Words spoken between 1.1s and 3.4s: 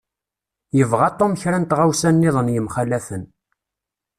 Tom kra n tɣawsa-nniḍen yemxalafen.